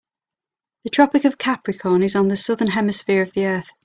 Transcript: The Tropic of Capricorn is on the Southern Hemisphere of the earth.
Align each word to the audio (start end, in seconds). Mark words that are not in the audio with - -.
The 0.83 0.89
Tropic 0.89 1.25
of 1.25 1.37
Capricorn 1.37 2.01
is 2.01 2.15
on 2.15 2.27
the 2.27 2.35
Southern 2.35 2.69
Hemisphere 2.69 3.21
of 3.21 3.33
the 3.33 3.45
earth. 3.45 3.71